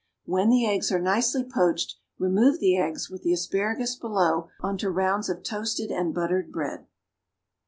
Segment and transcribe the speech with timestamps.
[0.25, 4.89] When the eggs are nicely poached, remove the eggs, with the asparagus below, on to
[4.89, 6.87] rounds of toasted and buttered bread.